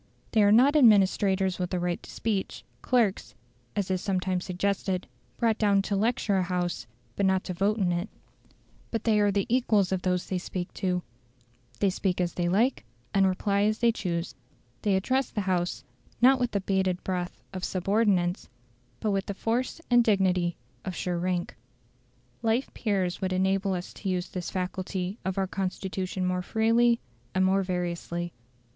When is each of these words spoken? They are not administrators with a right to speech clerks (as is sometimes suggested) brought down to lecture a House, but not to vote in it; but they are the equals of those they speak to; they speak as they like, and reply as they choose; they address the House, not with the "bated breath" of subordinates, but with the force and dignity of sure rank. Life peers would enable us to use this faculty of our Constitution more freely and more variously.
They 0.31 0.41
are 0.41 0.51
not 0.51 0.75
administrators 0.75 1.59
with 1.59 1.71
a 1.75 1.79
right 1.79 2.01
to 2.01 2.09
speech 2.09 2.63
clerks 2.81 3.35
(as 3.75 3.91
is 3.91 4.01
sometimes 4.01 4.43
suggested) 4.45 5.05
brought 5.37 5.59
down 5.59 5.83
to 5.83 5.95
lecture 5.95 6.37
a 6.37 6.41
House, 6.41 6.87
but 7.15 7.23
not 7.27 7.43
to 7.43 7.53
vote 7.53 7.77
in 7.77 7.91
it; 7.91 8.09
but 8.89 9.03
they 9.03 9.19
are 9.19 9.31
the 9.31 9.45
equals 9.47 9.91
of 9.91 10.01
those 10.01 10.25
they 10.25 10.39
speak 10.39 10.73
to; 10.73 11.03
they 11.81 11.91
speak 11.91 12.19
as 12.19 12.33
they 12.33 12.49
like, 12.49 12.83
and 13.13 13.27
reply 13.27 13.61
as 13.61 13.77
they 13.77 13.91
choose; 13.91 14.33
they 14.81 14.95
address 14.95 15.29
the 15.29 15.41
House, 15.41 15.83
not 16.19 16.39
with 16.39 16.49
the 16.49 16.61
"bated 16.61 17.03
breath" 17.03 17.43
of 17.53 17.63
subordinates, 17.63 18.49
but 19.01 19.11
with 19.11 19.27
the 19.27 19.35
force 19.35 19.81
and 19.91 20.03
dignity 20.03 20.57
of 20.83 20.95
sure 20.95 21.19
rank. 21.19 21.55
Life 22.41 22.73
peers 22.73 23.21
would 23.21 23.33
enable 23.33 23.73
us 23.75 23.93
to 23.93 24.09
use 24.09 24.29
this 24.29 24.49
faculty 24.49 25.19
of 25.23 25.37
our 25.37 25.45
Constitution 25.45 26.25
more 26.25 26.41
freely 26.41 26.99
and 27.35 27.45
more 27.45 27.61
variously. 27.61 28.33